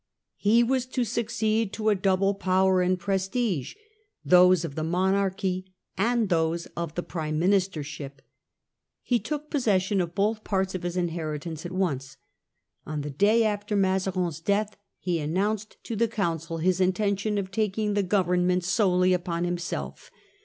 He 0.37 0.63
was 0.63 0.87
to 0.87 1.03
succeed 1.03 1.71
to 1.73 1.89
a 1.89 1.93
double 1.95 2.33
power 2.33 2.81
and 2.81 2.97
prestige, 2.97 3.75
those 4.25 4.65
of 4.65 4.73
the 4.73 4.83
monarchy 4.83 5.75
and 5.95 6.27
those 6.29 6.65
of 6.75 6.95
the 6.95 7.03
prime 7.03 7.39
ministership. 7.39 8.13
He 9.03 9.19
took 9.19 9.51
possession 9.51 10.01
of 10.01 10.15
both 10.15 10.43
parts 10.43 10.73
of 10.73 10.81
his 10.81 10.97
inheritance 10.97 11.67
at 11.67 11.71
once. 11.71 12.17
On 12.83 13.01
the 13.01 13.11
day 13.11 13.43
after 13.43 13.75
Mazarin's 13.75 14.39
death 14.39 14.75
he 14.97 15.19
announced 15.19 15.77
to 15.83 15.95
the 15.95 16.07
council 16.07 16.57
his 16.57 16.81
intention 16.81 17.37
of 17.37 17.51
taking 17.51 17.93
the 17.93 18.01
government 18.01 18.63
solely 18.63 19.13
upon 19.13 19.43
himself. 19.43 20.09